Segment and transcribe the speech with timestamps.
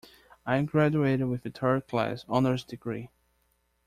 [0.47, 3.09] I graduated with a third class honours degree.